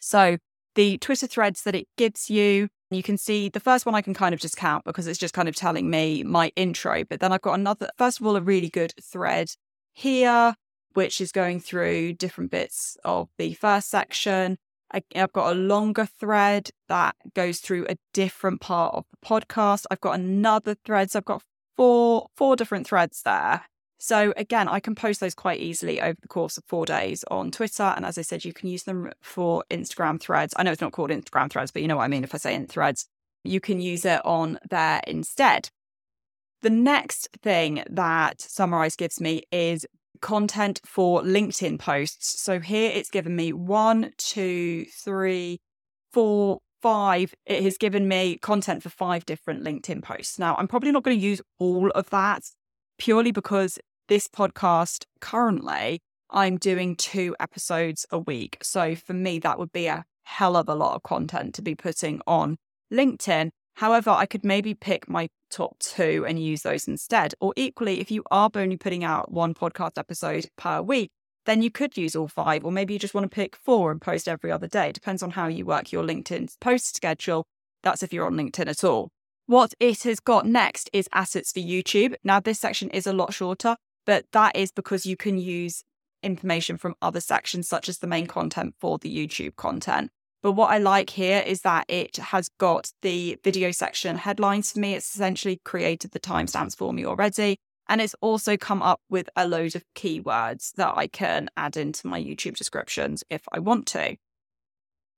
So 0.00 0.38
the 0.74 0.98
Twitter 0.98 1.26
threads 1.26 1.62
that 1.62 1.74
it 1.74 1.86
gives 1.96 2.30
you, 2.30 2.68
you 2.90 3.02
can 3.02 3.16
see 3.16 3.48
the 3.48 3.60
first 3.60 3.86
one 3.86 3.94
I 3.94 4.02
can 4.02 4.14
kind 4.14 4.34
of 4.34 4.40
just 4.40 4.56
count 4.56 4.84
because 4.84 5.06
it's 5.06 5.18
just 5.18 5.34
kind 5.34 5.48
of 5.48 5.54
telling 5.54 5.90
me 5.90 6.22
my 6.24 6.52
intro. 6.56 7.04
But 7.04 7.20
then 7.20 7.32
I've 7.32 7.42
got 7.42 7.58
another, 7.58 7.88
first 7.96 8.20
of 8.20 8.26
all, 8.26 8.36
a 8.36 8.40
really 8.40 8.68
good 8.68 8.92
thread 9.00 9.52
here, 9.92 10.54
which 10.94 11.20
is 11.20 11.32
going 11.32 11.60
through 11.60 12.14
different 12.14 12.50
bits 12.50 12.96
of 13.04 13.28
the 13.38 13.54
first 13.54 13.88
section. 13.88 14.58
I've 15.14 15.32
got 15.32 15.52
a 15.52 15.54
longer 15.54 16.06
thread 16.06 16.70
that 16.88 17.14
goes 17.34 17.60
through 17.60 17.86
a 17.88 17.96
different 18.12 18.60
part 18.60 18.94
of 18.94 19.04
the 19.10 19.24
podcast. 19.24 19.84
I've 19.88 20.00
got 20.00 20.18
another 20.18 20.74
thread. 20.84 21.12
So 21.12 21.20
I've 21.20 21.24
got 21.24 21.44
four 21.76 22.26
four 22.36 22.56
different 22.56 22.88
threads 22.88 23.22
there. 23.22 23.66
So 24.02 24.32
again, 24.38 24.66
I 24.66 24.80
can 24.80 24.94
post 24.94 25.20
those 25.20 25.34
quite 25.34 25.60
easily 25.60 26.00
over 26.00 26.16
the 26.22 26.26
course 26.26 26.56
of 26.56 26.64
four 26.64 26.86
days 26.86 27.22
on 27.30 27.50
Twitter. 27.50 27.82
And 27.82 28.06
as 28.06 28.16
I 28.16 28.22
said, 28.22 28.46
you 28.46 28.52
can 28.54 28.70
use 28.70 28.84
them 28.84 29.12
for 29.20 29.62
Instagram 29.70 30.18
threads. 30.18 30.54
I 30.56 30.62
know 30.62 30.72
it's 30.72 30.80
not 30.80 30.92
called 30.92 31.10
Instagram 31.10 31.50
threads, 31.50 31.70
but 31.70 31.82
you 31.82 31.88
know 31.88 31.98
what 31.98 32.04
I 32.04 32.08
mean 32.08 32.24
if 32.24 32.34
I 32.34 32.38
say 32.38 32.54
in 32.54 32.66
threads. 32.66 33.06
You 33.44 33.60
can 33.60 33.78
use 33.78 34.06
it 34.06 34.24
on 34.24 34.58
there 34.70 35.02
instead. 35.06 35.68
The 36.62 36.70
next 36.70 37.28
thing 37.42 37.84
that 37.90 38.38
SummarAIze 38.38 38.96
gives 38.96 39.20
me 39.20 39.42
is 39.52 39.84
content 40.22 40.80
for 40.86 41.20
LinkedIn 41.20 41.78
posts. 41.78 42.40
So 42.40 42.58
here 42.58 42.90
it's 42.94 43.10
given 43.10 43.36
me 43.36 43.52
one, 43.52 44.12
two, 44.16 44.86
three, 44.86 45.60
four, 46.10 46.60
five. 46.80 47.34
It 47.44 47.62
has 47.64 47.76
given 47.76 48.08
me 48.08 48.38
content 48.38 48.82
for 48.82 48.88
five 48.88 49.26
different 49.26 49.62
LinkedIn 49.62 50.02
posts. 50.02 50.38
Now, 50.38 50.56
I'm 50.56 50.68
probably 50.68 50.90
not 50.90 51.02
going 51.02 51.20
to 51.20 51.22
use 51.22 51.42
all 51.58 51.90
of 51.90 52.08
that 52.08 52.44
purely 52.98 53.32
because 53.32 53.78
this 54.10 54.26
podcast 54.26 55.04
currently, 55.20 56.00
I'm 56.30 56.58
doing 56.58 56.96
two 56.96 57.36
episodes 57.38 58.04
a 58.10 58.18
week. 58.18 58.58
So 58.60 58.96
for 58.96 59.12
me, 59.12 59.38
that 59.38 59.56
would 59.56 59.70
be 59.70 59.86
a 59.86 60.04
hell 60.24 60.56
of 60.56 60.68
a 60.68 60.74
lot 60.74 60.96
of 60.96 61.04
content 61.04 61.54
to 61.54 61.62
be 61.62 61.76
putting 61.76 62.20
on 62.26 62.56
LinkedIn. 62.92 63.50
However, 63.76 64.10
I 64.10 64.26
could 64.26 64.44
maybe 64.44 64.74
pick 64.74 65.08
my 65.08 65.28
top 65.48 65.78
two 65.78 66.24
and 66.26 66.42
use 66.42 66.62
those 66.62 66.88
instead. 66.88 67.34
Or 67.40 67.52
equally, 67.56 68.00
if 68.00 68.10
you 68.10 68.24
are 68.32 68.50
only 68.56 68.76
putting 68.76 69.04
out 69.04 69.30
one 69.30 69.54
podcast 69.54 69.96
episode 69.96 70.48
per 70.58 70.82
week, 70.82 71.10
then 71.46 71.62
you 71.62 71.70
could 71.70 71.96
use 71.96 72.16
all 72.16 72.26
five, 72.26 72.64
or 72.64 72.72
maybe 72.72 72.92
you 72.92 72.98
just 72.98 73.14
want 73.14 73.30
to 73.30 73.34
pick 73.34 73.54
four 73.54 73.92
and 73.92 74.00
post 74.00 74.26
every 74.28 74.50
other 74.50 74.66
day. 74.66 74.88
It 74.88 74.94
depends 74.94 75.22
on 75.22 75.30
how 75.30 75.46
you 75.46 75.64
work 75.64 75.92
your 75.92 76.02
LinkedIn 76.02 76.52
post 76.60 76.96
schedule. 76.96 77.46
That's 77.84 78.02
if 78.02 78.12
you're 78.12 78.26
on 78.26 78.34
LinkedIn 78.34 78.66
at 78.66 78.82
all. 78.82 79.10
What 79.46 79.72
it 79.78 80.02
has 80.02 80.18
got 80.18 80.46
next 80.46 80.90
is 80.92 81.08
assets 81.12 81.52
for 81.52 81.60
YouTube. 81.60 82.14
Now, 82.24 82.40
this 82.40 82.58
section 82.58 82.90
is 82.90 83.06
a 83.06 83.12
lot 83.12 83.32
shorter, 83.32 83.76
but 84.10 84.26
that 84.32 84.56
is 84.56 84.72
because 84.72 85.06
you 85.06 85.16
can 85.16 85.38
use 85.38 85.84
information 86.24 86.76
from 86.76 86.96
other 87.00 87.20
sections, 87.20 87.68
such 87.68 87.88
as 87.88 87.98
the 87.98 88.08
main 88.08 88.26
content 88.26 88.74
for 88.80 88.98
the 88.98 89.08
YouTube 89.08 89.54
content. 89.54 90.10
But 90.42 90.52
what 90.52 90.72
I 90.72 90.78
like 90.78 91.10
here 91.10 91.44
is 91.46 91.60
that 91.62 91.84
it 91.86 92.16
has 92.16 92.48
got 92.58 92.90
the 93.02 93.38
video 93.44 93.70
section 93.70 94.16
headlines 94.16 94.72
for 94.72 94.80
me. 94.80 94.94
It's 94.94 95.14
essentially 95.14 95.60
created 95.64 96.10
the 96.10 96.18
timestamps 96.18 96.76
for 96.76 96.92
me 96.92 97.06
already. 97.06 97.58
And 97.88 98.00
it's 98.00 98.16
also 98.20 98.56
come 98.56 98.82
up 98.82 99.00
with 99.08 99.30
a 99.36 99.46
load 99.46 99.76
of 99.76 99.84
keywords 99.94 100.72
that 100.72 100.94
I 100.96 101.06
can 101.06 101.48
add 101.56 101.76
into 101.76 102.08
my 102.08 102.20
YouTube 102.20 102.56
descriptions 102.56 103.22
if 103.30 103.42
I 103.52 103.60
want 103.60 103.86
to. 103.94 104.16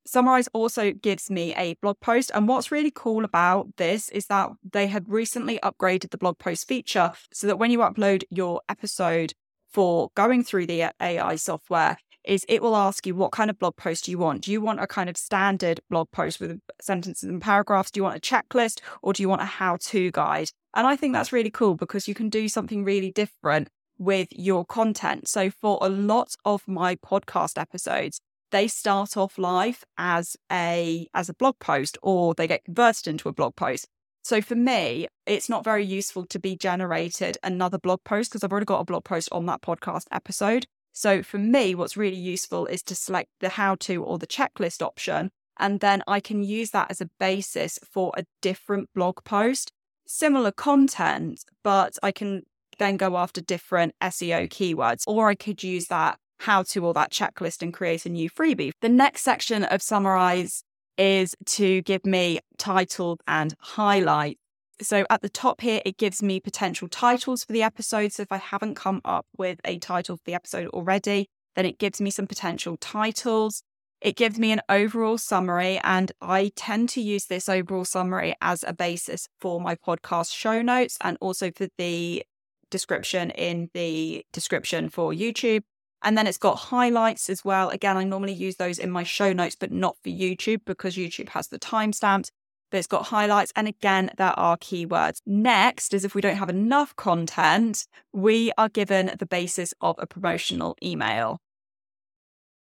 SummarAIze 0.09 0.49
also 0.53 0.93
gives 0.93 1.31
me 1.31 1.55
a 1.55 1.75
blog 1.75 2.01
post. 2.01 2.31
And 2.35 2.49
what's 2.49 2.73
really 2.73 2.93
cool 2.95 3.25
about 3.25 3.77
this 3.77 4.09
is 4.09 4.27
that 4.27 4.51
they 4.73 4.87
have 4.89 5.05
recently 5.07 5.59
upgraded 5.63 6.11
the 6.11 6.19
blog 6.19 6.39
post 6.39 6.67
feature 6.67 7.13
so 7.33 7.47
that 7.47 7.59
when 7.59 7.71
you 7.71 7.79
upload 7.79 8.25
your 8.31 8.63
episode 8.69 9.35
for 9.71 10.11
going 10.15 10.43
through 10.43 10.67
the 10.67 10.91
AI 11.01 11.37
software, 11.37 11.97
is 12.25 12.45
it 12.49 12.63
will 12.63 12.77
ask 12.77 13.07
you 13.07 13.15
what 13.15 13.33
kind 13.33 13.51
of 13.51 13.59
blog 13.59 13.77
post 13.77 14.07
you 14.07 14.19
want? 14.19 14.43
Do 14.43 14.53
you 14.53 14.61
want 14.61 14.81
a 14.81 14.87
kind 14.87 15.11
of 15.11 15.17
standard 15.17 15.81
blog 15.91 16.11
post 16.13 16.41
with 16.41 16.61
sentences 16.81 17.29
and 17.29 17.43
paragraphs? 17.43 17.91
Do 17.91 17.99
you 17.99 18.05
want 18.05 18.17
a 18.17 18.21
checklist 18.21 18.81
or 19.03 19.13
do 19.13 19.23
you 19.23 19.29
want 19.29 19.43
a 19.43 19.47
how 19.47 19.77
to 19.81 20.11
guide? 20.13 20.51
And 20.75 20.87
I 20.87 20.97
think 20.97 21.13
that's 21.13 21.33
really 21.33 21.51
cool 21.51 21.75
because 21.75 22.07
you 22.09 22.15
can 22.15 22.29
do 22.29 22.49
something 22.49 22.85
really 22.85 23.11
different 23.11 23.69
with 23.99 24.29
your 24.33 24.65
content. 24.65 25.29
So 25.29 25.51
for 25.51 25.79
a 25.81 25.89
lot 25.89 26.35
of 26.45 26.67
my 26.67 26.97
podcast 26.97 27.61
episodes, 27.61 28.21
they 28.53 28.69
start 28.69 29.17
off 29.17 29.39
live 29.39 29.83
as 29.99 30.37
a 30.51 31.09
as 31.15 31.29
a 31.29 31.35
blog 31.35 31.59
post 31.59 31.99
or 32.03 32.35
they 32.35 32.47
get 32.47 32.65
converted 32.65 33.09
into 33.09 33.29
a 33.29 33.33
blog 33.33 33.57
post. 33.57 33.89
So 34.23 34.41
for 34.41 34.55
me, 34.55 35.09
it's 35.27 35.49
not 35.49 35.65
very 35.65 35.85
useful 35.85 36.27
to 36.27 36.39
be 36.39 36.57
generated 36.57 37.39
another 37.43 37.79
blog 37.79 38.05
post 38.05 38.31
because 38.31 38.45
I've 38.45 38.53
already 38.53 38.67
got 38.67 38.81
a 38.81 38.85
blog 38.85 39.05
post 39.05 39.29
on 39.33 39.47
that 39.47 39.63
podcast 39.63 40.05
episode. 40.13 40.67
So 40.93 41.23
for 41.23 41.39
me, 41.39 41.75
what's 41.75 41.97
really 41.97 42.17
useful 42.17 42.67
is 42.67 42.83
to 42.85 42.95
select 42.95 43.31
the 43.41 43.49
how 43.49 43.75
to 43.77 44.05
or 44.05 44.19
the 44.19 44.27
checklist 44.27 44.81
option. 44.81 45.31
And 45.59 45.81
then 45.81 46.03
I 46.07 46.21
can 46.21 46.45
use 46.45 46.71
that 46.71 46.91
as 46.91 47.01
a 47.01 47.11
basis 47.19 47.79
for 47.91 48.13
a 48.17 48.25
different 48.43 48.91
blog 48.95 49.25
post, 49.25 49.73
similar 50.07 50.53
content, 50.53 51.41
but 51.65 51.99
I 52.03 52.13
can 52.13 52.43
then 52.79 52.97
go 52.97 53.17
after 53.17 53.41
different 53.41 53.95
SEO 54.03 54.49
keywords, 54.49 55.03
or 55.07 55.29
I 55.29 55.35
could 55.35 55.63
use 55.63 55.87
that 55.87 56.19
how 56.43 56.63
to 56.65 56.85
or 56.85 56.95
that 56.95 57.13
checklist 57.13 57.63
and 57.63 57.73
create 57.73 58.05
a 58.07 58.09
new 58.09 58.29
freebie. 58.29 58.73
The 58.81 58.89
next 58.89 59.23
section 59.23 59.65
of 59.65 59.81
SummarAIze 59.81 60.63
is 60.99 61.35
to 61.47 61.83
give 61.83 62.05
me 62.05 62.41
titles 62.59 63.19
and 63.27 63.55
highlights. 63.61 64.39
So 64.81 65.07
at 65.11 65.23
the 65.23 65.29
top 65.29 65.61
here, 65.61 65.81
it 65.85 65.97
gives 65.97 66.23
me 66.23 66.41
potential 66.41 66.89
titles 66.89 67.45
for 67.45 67.53
the 67.53 67.63
episode. 67.63 68.13
So 68.13 68.23
if 68.23 68.33
I 68.33 68.39
haven't 68.39 68.75
come 68.75 69.01
up 69.05 69.27
with 69.37 69.61
a 69.65 69.79
title 69.79 70.17
for 70.17 70.25
the 70.27 70.35
episode 70.35 70.69
already, 70.69 71.29
then 71.55 71.67
it 71.67 71.79
gives 71.79 72.01
me 72.01 72.11
some 72.11 72.27
potential 72.27 72.77
titles. 72.77 73.63
It 74.01 74.17
gives 74.17 74.37
me 74.37 74.51
an 74.51 74.63
overall 74.69 75.19
summary, 75.19 75.79
and 75.85 76.11
I 76.21 76.51
tend 76.57 76.89
to 76.91 77.01
use 77.01 77.27
this 77.27 77.49
overall 77.49 77.85
summary 77.85 78.35
as 78.41 78.65
a 78.67 78.73
basis 78.73 79.29
for 79.39 79.61
my 79.61 79.77
podcast 79.77 80.35
show 80.35 80.61
notes 80.61 80.99
and 81.03 81.17
also 81.21 81.53
for 81.53 81.69
the 81.79 82.25
description 82.69 83.31
in 83.31 83.71
the 83.75 84.27
description 84.33 84.89
for 84.89 85.13
YouTube. 85.13 85.63
And 86.03 86.19
then 86.19 86.27
it's 86.27 86.39
got 86.39 86.57
highlights 86.57 87.31
as 87.31 87.45
well. 87.45 87.69
Again, 87.71 87.97
I 87.97 88.05
normally 88.05 88.33
use 88.33 88.57
those 88.57 88.79
in 88.79 88.91
my 88.91 89.03
show 89.03 89.33
notes, 89.33 89.57
but 89.59 89.71
not 89.71 89.97
for 90.03 90.11
YouTube 90.11 90.63
because 90.65 90.97
YouTube 90.97 91.31
has 91.31 91.49
the 91.49 91.59
timestamps. 91.59 92.31
But 92.71 92.79
it's 92.79 92.87
got 92.87 93.07
highlights. 93.07 93.53
And 93.55 93.69
again, 93.69 94.11
there 94.17 94.39
are 94.39 94.57
keywords. 94.57 95.21
Next 95.27 95.93
is 95.93 96.05
if 96.05 96.15
we 96.15 96.21
don't 96.21 96.37
have 96.37 96.49
enough 96.49 96.97
content, 96.97 97.87
we 98.13 98.51
are 98.57 98.69
given 98.69 99.13
the 99.19 99.27
basis 99.27 99.75
of 99.81 99.97
a 99.99 100.07
promotional 100.07 100.77
email. 100.83 101.39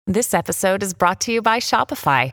This 0.06 0.34
episode 0.34 0.84
is 0.84 0.94
brought 0.94 1.20
to 1.22 1.34
you 1.34 1.42
by 1.42 1.60
Shopify. 1.60 2.32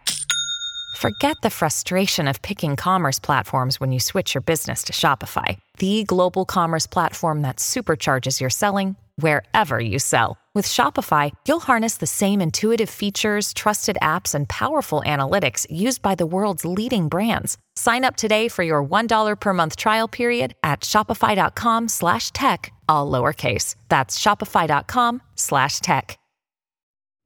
Forget 0.97 1.37
the 1.43 1.51
frustration 1.51 2.29
of 2.29 2.41
picking 2.43 2.77
commerce 2.77 3.19
platforms 3.19 3.81
when 3.81 3.91
you 3.91 3.99
switch 3.99 4.33
your 4.33 4.43
business 4.43 4.85
to 4.85 4.93
Shopify, 4.93 5.59
the 5.79 6.05
global 6.05 6.45
commerce 6.45 6.87
platform 6.87 7.43
that 7.43 7.57
supercharges 7.57 8.41
your 8.41 8.51
selling 8.51 8.95
wherever 9.17 9.81
you 9.81 9.99
sell. 9.99 10.39
With 10.55 10.67
Shopify, 10.67 11.33
you'll 11.49 11.59
harness 11.59 11.97
the 11.97 12.07
same 12.07 12.41
intuitive 12.41 12.89
features, 12.89 13.53
trusted 13.53 13.99
apps, 14.01 14.37
and 14.37 14.49
powerful 14.49 15.03
analytics 15.05 15.67
used 15.69 16.01
by 16.01 16.15
the 16.15 16.27
world's 16.27 16.65
leading 16.65 17.09
brands. 17.09 17.59
Sign 17.75 18.05
up 18.05 18.15
today 18.15 18.47
for 18.47 18.63
your 18.63 18.85
$1 18.85 19.41
per 19.41 19.53
month 19.53 19.75
trial 19.75 20.07
period 20.07 20.55
at 20.63 20.83
shopify.com 20.83 21.89
slash 21.89 22.31
tech, 22.31 22.73
all 22.89 23.11
lowercase. 23.11 23.75
That's 23.89 24.17
shopify.com 24.17 25.23
slash 25.35 25.81
tech. 25.81 26.19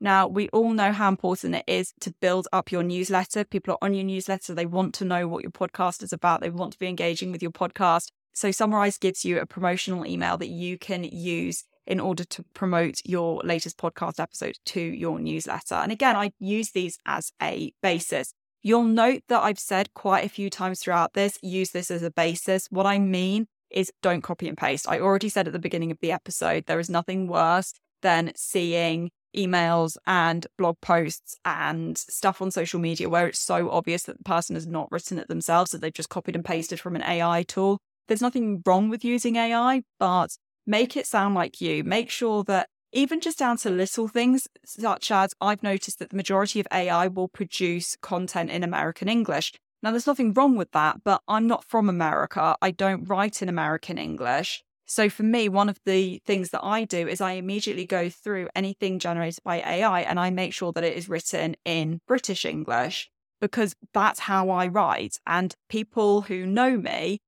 Now, 0.01 0.29
we 0.29 0.49
all 0.51 0.73
know 0.73 0.93
how 0.93 1.09
important 1.09 1.57
it 1.57 1.65
is 1.67 1.93
to 2.01 2.15
build 2.21 2.47
up 2.53 2.71
your 2.71 2.85
newsletter. 2.85 3.45
People 3.45 3.75
are 3.75 3.85
on 3.87 3.95
your 3.95 4.05
newsletter. 4.05 4.55
They 4.55 4.67
want 4.67 4.95
to 4.95 5.05
know 5.05 5.27
what 5.27 5.43
your 5.43 5.51
podcast 5.51 6.03
is 6.03 6.13
about. 6.13 6.41
They 6.41 6.51
want 6.51 6.73
to 6.73 6.79
be 6.79 6.87
engaging 6.87 7.33
with 7.33 7.43
your 7.43 7.51
podcast. 7.51 8.13
So, 8.33 8.51
SummarAIze 8.51 9.01
gives 9.01 9.25
you 9.25 9.41
a 9.41 9.47
promotional 9.47 10.07
email 10.07 10.37
that 10.39 10.49
you 10.49 10.79
can 10.79 11.03
use 11.03 11.65
in 11.89 11.99
order 11.99 12.23
to 12.23 12.45
promote 12.55 13.01
your 13.05 13.41
latest 13.43 13.79
podcast 13.79 14.21
episode 14.21 14.57
to 14.67 14.81
your 14.81 15.19
newsletter. 15.19 15.75
And 15.75 15.91
again, 15.91 16.15
I 16.15 16.31
use 16.39 16.71
these 16.71 16.99
as 17.07 17.33
a 17.43 17.73
basis. 17.83 18.35
You'll 18.63 18.85
note 18.85 19.23
that 19.29 19.43
I've 19.43 19.59
said 19.59 19.95
quite 19.95 20.25
a 20.25 20.29
few 20.29 20.51
times 20.51 20.81
throughout 20.81 21.15
this 21.15 21.39
use 21.43 21.71
this 21.71 21.91
as 21.91 22.03
a 22.03 22.11
basis. 22.11 22.67
What 22.71 22.87
I 22.87 22.99
mean 22.99 23.47
is 23.71 23.91
don't 24.03 24.23
copy 24.23 24.49
and 24.49 24.57
paste. 24.57 24.87
I 24.89 25.01
already 25.01 25.31
said 25.31 25.47
at 25.47 25.53
the 25.53 25.59
beginning 25.59 25.91
of 25.91 25.99
the 26.01 26.13
episode, 26.13 26.67
there 26.67 26.79
is 26.79 26.91
nothing 26.91 27.27
worse 27.27 27.73
than 28.03 28.33
seeing 28.37 29.11
emails 29.37 29.97
and 30.07 30.47
blog 30.59 30.77
posts 30.81 31.37
and 31.45 31.97
stuff 31.97 32.43
on 32.43 32.51
social 32.51 32.81
media 32.81 33.09
where 33.09 33.29
it's 33.29 33.41
so 33.41 33.71
obvious 33.71 34.03
that 34.05 34.19
the 34.19 34.25
person 34.25 34.57
has 34.57 34.67
not 34.67 34.91
written 34.93 35.19
it 35.19 35.29
themselves, 35.29 35.71
that 35.71 35.81
they've 35.81 35.93
just 35.93 36.09
copied 36.09 36.35
and 36.35 36.45
pasted 36.45 36.81
from 36.81 36.97
an 36.97 37.03
AI 37.03 37.45
tool. 37.45 37.79
There's 38.09 38.23
nothing 38.23 38.63
wrong 38.67 38.89
with 38.89 39.05
using 39.05 39.37
AI, 39.37 39.83
but 39.99 40.37
make 40.69 40.97
it 40.97 41.07
sound 41.07 41.35
like 41.35 41.61
you. 41.61 41.83
Make 41.83 42.11
sure 42.11 42.45
that 42.45 42.69
even 42.93 43.21
just 43.21 43.39
down 43.39 43.57
to 43.59 43.71
little 43.71 44.07
things, 44.07 44.47
such 44.65 45.11
as 45.11 45.35
I've 45.41 45.63
noticed 45.63 45.99
that 45.99 46.11
the 46.11 46.17
majority 46.17 46.61
of 46.61 46.69
AI 46.73 47.09
will 47.09 47.29
produce 47.29 47.97
content 47.97 48.51
in 48.51 48.63
American 48.63 49.09
English. 49.09 49.53
Now, 49.83 49.91
there's 49.91 50.07
nothing 50.07 50.33
wrong 50.33 50.57
with 50.57 50.73
that, 50.73 51.03
but 51.05 51.23
I'm 51.27 51.47
not 51.47 51.65
from 51.65 51.89
America. 51.89 52.57
I 52.61 52.71
don't 52.71 53.09
write 53.09 53.43
in 53.43 53.49
American 53.49 53.97
English. 53.99 54.63
So, 54.87 55.09
for 55.09 55.23
me, 55.23 55.49
one 55.49 55.69
of 55.69 55.79
the 55.85 56.21
things 56.27 56.51
that 56.51 56.65
I 56.65 56.85
do 56.85 57.07
is 57.07 57.21
I 57.21 57.33
immediately 57.33 57.85
go 57.85 58.09
through 58.09 58.49
anything 58.55 58.99
generated 58.99 59.45
by 59.45 59.61
AI 59.61 60.01
and 60.01 60.19
I 60.19 60.31
make 60.31 60.53
sure 60.53 60.73
that 60.73 60.85
it 60.85 60.97
is 60.97 61.09
written 61.09 61.57
in 61.65 62.01
British 62.09 62.45
English 62.45 63.11
because 63.41 63.75
that's 63.93 64.21
how 64.21 64.51
I 64.51 64.67
write. 64.67 65.19
And 65.27 65.55
people 65.69 66.23
who 66.23 66.47
know 66.47 66.77
me, 66.77 67.21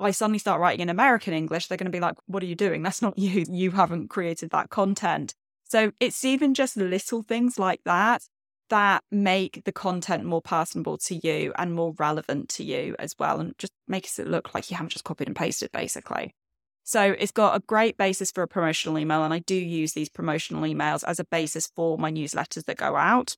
I 0.00 0.10
suddenly 0.10 0.38
start 0.38 0.60
writing 0.60 0.80
in 0.80 0.88
American 0.88 1.34
English, 1.34 1.66
they're 1.66 1.78
going 1.78 1.84
to 1.86 1.90
be 1.90 2.00
like, 2.00 2.16
what 2.26 2.42
are 2.42 2.46
you 2.46 2.54
doing? 2.54 2.82
That's 2.82 3.02
not 3.02 3.18
you. 3.18 3.44
You 3.48 3.70
haven't 3.72 4.08
created 4.08 4.50
that 4.50 4.70
content. 4.70 5.34
So 5.64 5.92
it's 6.00 6.24
even 6.24 6.54
just 6.54 6.76
little 6.76 7.22
things 7.22 7.58
like 7.58 7.80
that 7.84 8.22
that 8.70 9.02
make 9.10 9.64
the 9.64 9.72
content 9.72 10.24
more 10.24 10.40
personable 10.40 10.96
to 10.96 11.14
you 11.26 11.52
and 11.58 11.74
more 11.74 11.92
relevant 11.98 12.48
to 12.48 12.64
you 12.64 12.96
as 12.98 13.14
well. 13.18 13.40
And 13.40 13.56
just 13.58 13.72
makes 13.86 14.18
it 14.18 14.26
look 14.26 14.54
like 14.54 14.70
you 14.70 14.76
haven't 14.76 14.90
just 14.90 15.04
copied 15.04 15.28
and 15.28 15.36
pasted, 15.36 15.70
basically. 15.72 16.34
So 16.84 17.14
it's 17.18 17.32
got 17.32 17.56
a 17.56 17.60
great 17.60 17.96
basis 17.96 18.30
for 18.30 18.42
a 18.42 18.48
promotional 18.48 18.98
email. 18.98 19.22
And 19.22 19.34
I 19.34 19.40
do 19.40 19.54
use 19.54 19.92
these 19.92 20.08
promotional 20.08 20.62
emails 20.62 21.04
as 21.06 21.20
a 21.20 21.24
basis 21.24 21.68
for 21.74 21.98
my 21.98 22.10
newsletters 22.10 22.64
that 22.64 22.76
go 22.76 22.96
out. 22.96 23.36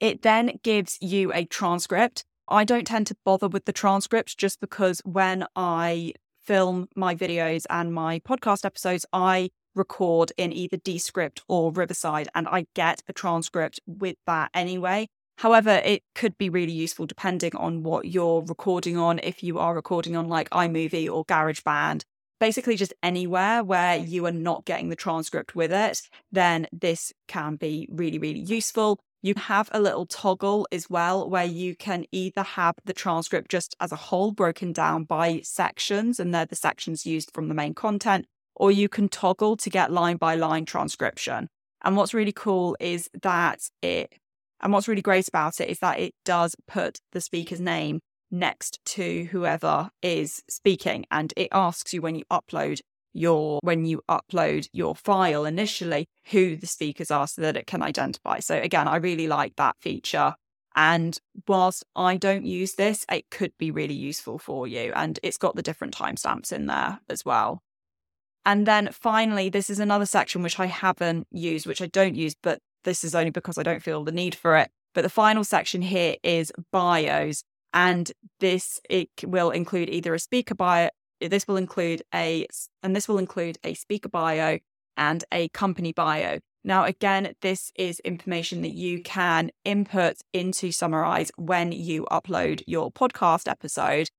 It 0.00 0.22
then 0.22 0.58
gives 0.62 0.98
you 1.00 1.32
a 1.32 1.44
transcript 1.44 2.24
I 2.52 2.64
don't 2.64 2.86
tend 2.86 3.06
to 3.06 3.16
bother 3.24 3.48
with 3.48 3.64
the 3.64 3.72
transcripts 3.72 4.34
just 4.34 4.60
because 4.60 5.00
when 5.04 5.46
I 5.56 6.12
film 6.44 6.88
my 6.94 7.14
videos 7.14 7.64
and 7.70 7.94
my 7.94 8.18
podcast 8.20 8.66
episodes, 8.66 9.06
I 9.10 9.50
record 9.74 10.32
in 10.36 10.52
either 10.52 10.76
Descript 10.76 11.42
or 11.48 11.72
Riverside 11.72 12.28
and 12.34 12.46
I 12.46 12.66
get 12.74 13.02
a 13.08 13.14
transcript 13.14 13.80
with 13.86 14.16
that 14.26 14.50
anyway. 14.52 15.08
However, 15.38 15.80
it 15.82 16.02
could 16.14 16.36
be 16.36 16.50
really 16.50 16.72
useful 16.72 17.06
depending 17.06 17.56
on 17.56 17.82
what 17.84 18.04
you're 18.04 18.42
recording 18.42 18.98
on. 18.98 19.18
If 19.22 19.42
you 19.42 19.58
are 19.58 19.74
recording 19.74 20.14
on 20.14 20.28
like 20.28 20.50
iMovie 20.50 21.10
or 21.10 21.24
GarageBand, 21.24 22.02
basically 22.38 22.76
just 22.76 22.92
anywhere 23.02 23.64
where 23.64 23.98
mm. 23.98 24.06
you 24.06 24.26
are 24.26 24.32
not 24.32 24.66
getting 24.66 24.90
the 24.90 24.96
transcript 24.96 25.54
with 25.54 25.72
it, 25.72 26.02
then 26.30 26.66
this 26.70 27.14
can 27.28 27.56
be 27.56 27.88
really, 27.90 28.18
really 28.18 28.40
useful. 28.40 29.00
You 29.24 29.34
have 29.36 29.68
a 29.70 29.80
little 29.80 30.04
toggle 30.04 30.66
as 30.72 30.90
well 30.90 31.30
where 31.30 31.44
you 31.44 31.76
can 31.76 32.06
either 32.10 32.42
have 32.42 32.74
the 32.84 32.92
transcript 32.92 33.52
just 33.52 33.76
as 33.78 33.92
a 33.92 33.96
whole 33.96 34.32
broken 34.32 34.72
down 34.72 35.04
by 35.04 35.40
sections, 35.44 36.18
and 36.18 36.34
they're 36.34 36.44
the 36.44 36.56
sections 36.56 37.06
used 37.06 37.30
from 37.32 37.46
the 37.46 37.54
main 37.54 37.72
content, 37.72 38.26
or 38.56 38.72
you 38.72 38.88
can 38.88 39.08
toggle 39.08 39.56
to 39.58 39.70
get 39.70 39.92
line 39.92 40.16
by 40.16 40.34
line 40.34 40.64
transcription. 40.64 41.48
And 41.84 41.96
what's 41.96 42.12
really 42.12 42.32
cool 42.32 42.76
is 42.80 43.08
that 43.22 43.60
it, 43.80 44.12
and 44.60 44.72
what's 44.72 44.88
really 44.88 45.02
great 45.02 45.28
about 45.28 45.60
it 45.60 45.70
is 45.70 45.78
that 45.78 46.00
it 46.00 46.14
does 46.24 46.56
put 46.66 46.98
the 47.12 47.20
speaker's 47.20 47.60
name 47.60 48.00
next 48.32 48.80
to 48.86 49.26
whoever 49.26 49.90
is 50.02 50.42
speaking, 50.48 51.06
and 51.12 51.32
it 51.36 51.48
asks 51.52 51.94
you 51.94 52.02
when 52.02 52.16
you 52.16 52.24
upload 52.28 52.80
your 53.12 53.60
when 53.62 53.84
you 53.84 54.02
upload 54.08 54.68
your 54.72 54.94
file 54.94 55.44
initially 55.44 56.06
who 56.30 56.56
the 56.56 56.66
speakers 56.66 57.10
are 57.10 57.26
so 57.26 57.42
that 57.42 57.56
it 57.56 57.66
can 57.66 57.82
identify. 57.82 58.38
So 58.40 58.56
again 58.56 58.88
i 58.88 58.96
really 58.96 59.26
like 59.26 59.56
that 59.56 59.76
feature. 59.80 60.34
And 60.74 61.18
whilst 61.46 61.84
i 61.94 62.16
don't 62.16 62.46
use 62.46 62.74
this 62.74 63.04
it 63.10 63.30
could 63.30 63.52
be 63.58 63.70
really 63.70 63.94
useful 63.94 64.38
for 64.38 64.66
you. 64.66 64.92
And 64.94 65.18
it's 65.22 65.38
got 65.38 65.56
the 65.56 65.62
different 65.62 65.96
timestamps 65.96 66.52
in 66.52 66.66
there 66.66 67.00
as 67.08 67.24
well. 67.24 67.62
And 68.44 68.66
then 68.66 68.90
finally 68.92 69.48
this 69.48 69.70
is 69.70 69.78
another 69.78 70.06
section 70.06 70.42
which 70.42 70.58
i 70.58 70.66
haven't 70.66 71.26
used 71.30 71.66
which 71.66 71.82
i 71.82 71.86
don't 71.86 72.14
use 72.16 72.34
but 72.42 72.60
this 72.84 73.04
is 73.04 73.14
only 73.14 73.30
because 73.30 73.58
i 73.58 73.62
don't 73.62 73.82
feel 73.82 74.04
the 74.04 74.12
need 74.12 74.34
for 74.34 74.56
it. 74.56 74.70
But 74.94 75.02
the 75.02 75.08
final 75.08 75.44
section 75.44 75.82
here 75.82 76.16
is 76.22 76.52
bios. 76.70 77.44
And 77.74 78.12
this 78.40 78.80
it 78.90 79.08
will 79.24 79.50
include 79.50 79.88
either 79.88 80.12
a 80.12 80.18
speaker 80.18 80.54
bio 80.54 80.90
this 81.28 81.46
will 81.46 81.56
include 81.56 82.02
a 82.14 82.46
and 82.82 82.94
this 82.94 83.08
will 83.08 83.18
include 83.18 83.58
a 83.64 83.74
speaker 83.74 84.08
bio 84.08 84.58
and 84.96 85.24
a 85.32 85.48
company 85.48 85.92
bio. 85.92 86.38
Now, 86.64 86.84
again, 86.84 87.34
this 87.40 87.72
is 87.74 87.98
information 88.00 88.62
that 88.62 88.72
you 88.74 89.02
can 89.02 89.50
input 89.64 90.18
into 90.32 90.68
SummarAIze 90.68 91.30
when 91.36 91.72
you 91.72 92.06
upload 92.10 92.62
your 92.68 92.92
podcast 92.92 93.50
episode, 93.50 94.10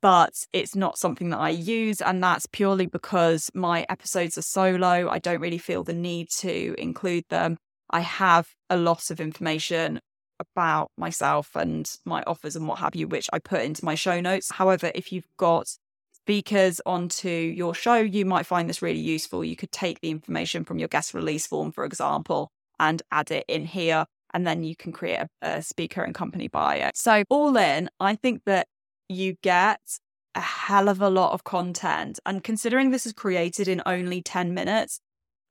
but 0.00 0.44
it's 0.52 0.76
not 0.76 0.98
something 0.98 1.30
that 1.30 1.40
I 1.40 1.48
use. 1.50 2.00
And 2.00 2.22
that's 2.22 2.46
purely 2.46 2.86
because 2.86 3.50
my 3.54 3.86
episodes 3.88 4.38
are 4.38 4.42
solo. 4.42 5.08
I 5.08 5.18
don't 5.18 5.40
really 5.40 5.58
feel 5.58 5.82
the 5.82 5.92
need 5.92 6.28
to 6.38 6.76
include 6.78 7.24
them. 7.28 7.58
I 7.90 8.00
have 8.00 8.54
a 8.68 8.76
lot 8.76 9.10
of 9.10 9.20
information 9.20 10.00
about 10.38 10.90
myself 10.96 11.56
and 11.56 11.90
my 12.04 12.22
offers 12.26 12.54
and 12.54 12.68
what 12.68 12.78
have 12.78 12.94
you, 12.94 13.08
which 13.08 13.28
I 13.32 13.40
put 13.40 13.62
into 13.62 13.84
my 13.84 13.96
show 13.96 14.20
notes. 14.20 14.52
However, 14.52 14.92
if 14.94 15.12
you've 15.12 15.28
got 15.36 15.66
speakers 16.24 16.80
onto 16.86 17.28
your 17.28 17.74
show, 17.74 17.96
you 17.96 18.24
might 18.24 18.46
find 18.46 18.68
this 18.68 18.82
really 18.82 19.00
useful. 19.00 19.44
You 19.44 19.56
could 19.56 19.72
take 19.72 20.00
the 20.00 20.10
information 20.10 20.64
from 20.64 20.78
your 20.78 20.88
guest 20.88 21.14
release 21.14 21.46
form, 21.46 21.72
for 21.72 21.84
example, 21.84 22.50
and 22.78 23.02
add 23.10 23.30
it 23.30 23.44
in 23.48 23.64
here. 23.64 24.06
And 24.32 24.46
then 24.46 24.62
you 24.62 24.76
can 24.76 24.92
create 24.92 25.18
a, 25.20 25.28
a 25.42 25.62
speaker 25.62 26.02
and 26.02 26.14
company 26.14 26.48
bio. 26.48 26.90
So, 26.94 27.24
all 27.28 27.56
in, 27.56 27.90
I 27.98 28.14
think 28.14 28.42
that 28.46 28.68
you 29.08 29.34
get 29.42 29.80
a 30.34 30.40
hell 30.40 30.88
of 30.88 31.00
a 31.00 31.08
lot 31.08 31.32
of 31.32 31.44
content. 31.44 32.20
And 32.24 32.44
considering 32.44 32.90
this 32.90 33.06
is 33.06 33.12
created 33.12 33.66
in 33.66 33.82
only 33.84 34.22
10 34.22 34.54
minutes, 34.54 35.00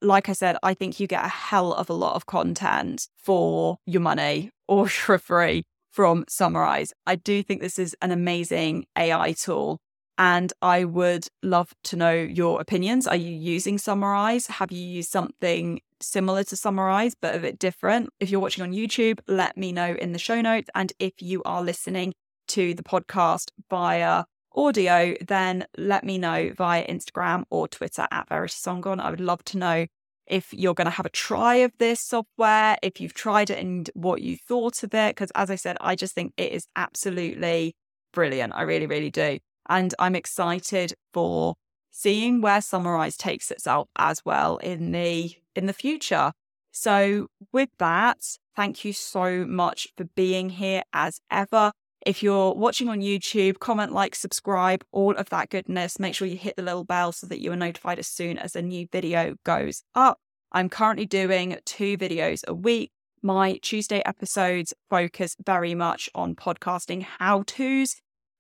like 0.02 0.30
I 0.30 0.34
said, 0.34 0.58
I 0.64 0.74
think 0.74 1.00
you 1.00 1.08
get 1.08 1.26
a 1.26 1.30
hell 1.30 1.74
of 1.74 1.90
a 1.90 1.94
lot 1.94 2.16
of 2.16 2.26
content 2.26 3.08
for 3.18 3.78
your 3.86 4.02
money 4.02 4.52
or 4.68 4.88
for 4.88 5.18
free 5.18 5.64
from 5.92 6.24
SummarAIze. 6.26 6.92
I 7.06 7.16
do 7.16 7.44
think 7.44 7.62
this 7.62 7.80
is 7.80 7.96
an 8.02 8.12
amazing 8.12 8.86
AI 8.98 9.34
tool. 9.34 9.80
And 10.20 10.52
I 10.62 10.84
would 10.84 11.28
love 11.42 11.74
to 11.86 11.96
know 11.96 12.12
your 12.12 12.60
opinions. 12.60 13.08
Are 13.08 13.16
you 13.16 13.34
using 13.34 13.78
SummarAIze? 13.78 14.48
Have 14.48 14.70
you 14.70 14.86
used 14.86 15.10
something 15.10 15.80
similar 16.02 16.44
to 16.44 16.56
SummarAIze, 16.56 17.14
but 17.22 17.36
a 17.36 17.40
bit 17.40 17.58
different? 17.58 18.10
If 18.20 18.30
you're 18.30 18.42
watching 18.42 18.64
on 18.66 18.74
YouTube, 18.74 19.20
let 19.30 19.56
me 19.56 19.72
know 19.72 19.94
in 19.94 20.12
the 20.12 20.20
show 20.20 20.42
notes. 20.42 20.70
And 20.76 20.92
if 21.00 21.14
you 21.22 21.42
are 21.44 21.64
listening 21.64 22.14
to 22.50 22.74
the 22.74 22.84
podcast 22.84 23.52
via 23.70 24.26
audio, 24.54 25.16
then 25.26 25.66
let 25.78 26.04
me 26.04 26.18
know 26.18 26.52
via 26.54 26.86
Instagram 26.86 27.46
or 27.50 27.70
Twitter 27.70 28.06
at 28.12 28.28
Verity 28.28 28.56
Sangan. 28.56 29.00
I 29.00 29.12
would 29.12 29.22
love 29.22 29.46
to 29.46 29.58
know 29.58 29.88
if 30.28 30.54
you're 30.54 30.74
going 30.74 30.86
to 30.86 30.92
have 30.92 31.06
a 31.06 31.12
try 31.12 31.56
of 31.56 31.72
this 31.80 32.02
software, 32.02 32.78
if 32.84 33.00
you've 33.00 33.14
tried 33.14 33.50
it 33.50 33.58
and 33.58 33.90
what 33.94 34.22
you 34.22 34.36
thought 34.36 34.84
of 34.84 34.94
it. 34.94 35.16
Because 35.16 35.32
as 35.34 35.50
I 35.50 35.56
said, 35.56 35.78
I 35.80 35.96
just 35.96 36.14
think 36.14 36.34
it 36.36 36.52
is 36.52 36.68
absolutely 36.76 37.78
brilliant. 38.12 38.52
I 38.54 38.64
really, 38.64 38.86
really 38.86 39.12
do. 39.12 39.40
And 39.70 39.94
I'm 40.00 40.16
excited 40.16 40.94
for 41.14 41.56
seeing 41.92 42.42
where 42.42 42.60
SummarAIze 42.60 43.18
takes 43.18 43.52
itself 43.52 43.88
as 43.98 44.26
well 44.26 44.58
in 44.58 44.92
the 44.92 45.36
in 45.56 45.68
the 45.68 45.74
future. 45.74 46.34
So 46.72 47.28
with 47.52 47.70
that, 47.80 48.18
thank 48.56 48.84
you 48.84 48.94
so 48.94 49.46
much 49.46 49.88
for 49.96 50.06
being 50.16 50.50
here 50.50 50.84
as 50.94 51.22
ever. 51.32 51.72
If 52.06 52.24
you're 52.24 52.54
watching 52.54 52.88
on 52.88 53.02
YouTube, 53.02 53.60
comment, 53.60 53.92
like, 53.92 54.16
subscribe, 54.16 54.86
all 54.92 55.16
of 55.16 55.30
that 55.30 55.50
goodness. 55.50 56.00
Make 56.00 56.16
sure 56.16 56.28
you 56.28 56.38
hit 56.38 56.56
the 56.56 56.64
little 56.64 56.86
bell 56.86 57.12
so 57.12 57.28
that 57.28 57.42
you 57.42 57.52
are 57.52 57.58
notified 57.58 58.00
as 58.00 58.08
soon 58.08 58.38
as 58.38 58.56
a 58.56 58.62
new 58.62 58.88
video 58.92 59.36
goes 59.44 59.84
up. 59.94 60.18
I'm 60.52 60.70
currently 60.70 61.06
doing 61.06 61.58
two 61.66 61.98
videos 61.98 62.42
a 62.48 62.54
week. 62.54 62.92
My 63.22 63.60
Tuesday 63.62 64.02
episodes 64.06 64.74
focus 64.90 65.36
very 65.46 65.76
much 65.76 66.10
on 66.16 66.36
podcasting 66.36 67.02
how 67.20 67.44
to's, 67.46 67.98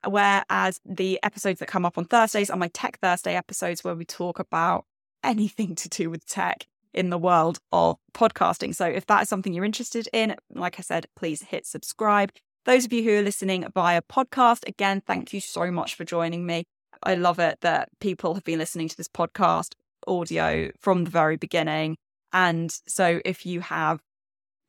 whereas 0.08 0.80
the 0.86 1.20
episodes 1.24 1.60
that 1.60 1.68
come 1.68 1.86
up 1.86 1.98
on 1.98 2.06
Thursdays 2.06 2.50
are 2.50 2.58
my 2.58 2.70
Tech 2.70 3.00
Thursday 3.00 3.36
episodes 3.36 3.84
where 3.84 3.96
we 3.96 4.06
talk 4.06 4.40
about 4.40 4.86
anything 5.24 5.76
to 5.76 5.90
do 5.90 6.10
with 6.10 6.26
tech 6.26 6.68
in 6.94 7.10
the 7.10 7.18
world 7.18 7.60
of 7.72 7.98
podcasting. 8.14 8.74
So 8.74 8.86
if 8.86 9.06
that 9.08 9.24
is 9.24 9.30
something 9.30 9.54
you're 9.54 9.66
interested 9.66 10.08
in, 10.14 10.36
like 10.54 10.80
I 10.80 10.82
said, 10.82 11.08
please 11.16 11.44
hit 11.44 11.66
subscribe. 11.66 12.32
Those 12.66 12.86
of 12.86 12.94
you 12.94 13.04
who 13.04 13.20
are 13.20 13.22
listening 13.22 13.66
via 13.74 14.02
podcast, 14.02 14.68
again, 14.68 15.02
thank 15.06 15.34
you 15.34 15.40
so 15.40 15.72
much 15.72 15.96
for 15.96 16.04
joining 16.04 16.46
me. 16.46 16.64
I 17.04 17.16
love 17.16 17.40
it 17.40 17.60
that 17.62 17.90
people 18.00 18.34
have 18.34 18.44
been 18.44 18.60
listening 18.60 18.90
to 18.90 18.98
this 18.98 19.08
podcast 19.08 19.74
audio 20.08 20.72
from 20.80 21.04
the 21.04 21.10
very 21.10 21.38
beginning. 21.38 21.98
And 22.34 22.72
so 22.88 23.22
if 23.26 23.46
you 23.46 23.62
have 23.62 24.02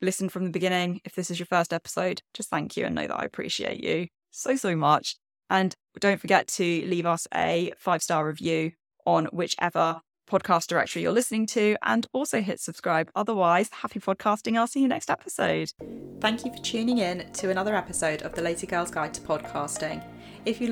listened 0.01 0.31
from 0.31 0.45
the 0.45 0.51
beginning, 0.51 1.01
if 1.03 1.15
this 1.15 1.29
is 1.29 1.39
your 1.39 1.45
first 1.45 1.73
episode, 1.73 2.21
just 2.33 2.49
thank 2.49 2.77
you 2.77 2.85
and 2.85 2.95
know 2.95 3.07
that 3.07 3.19
I 3.19 3.25
appreciate 3.25 3.83
you 3.83 4.07
so, 4.31 4.55
so 4.55 4.75
much. 4.75 5.17
And 5.51 5.75
don't 5.99 6.19
forget 6.19 6.47
to 6.47 6.63
leave 6.63 7.05
us 7.05 7.27
a 7.35 7.73
five 7.77 8.01
star 8.01 8.25
review 8.25 8.71
on 9.05 9.25
whichever 9.25 10.01
podcast 10.29 10.67
directory 10.67 11.01
you're 11.01 11.11
listening 11.11 11.45
to, 11.45 11.75
and 11.83 12.07
also 12.13 12.39
hit 12.39 12.61
subscribe. 12.61 13.11
Otherwise, 13.15 13.69
happy 13.69 13.99
podcasting. 13.99 14.57
I'll 14.57 14.65
see 14.65 14.79
you 14.79 14.87
next 14.87 15.09
episode. 15.09 15.73
Thank 16.21 16.45
you 16.45 16.53
for 16.53 16.63
tuning 16.63 16.99
in 16.99 17.29
to 17.33 17.49
another 17.49 17.75
episode 17.75 18.21
of 18.21 18.33
the 18.33 18.41
Lazy 18.41 18.65
Girl's 18.65 18.91
Guide 18.91 19.13
to 19.13 19.21
Podcasting. 19.21 20.01
If 20.45 20.61
you 20.61 20.69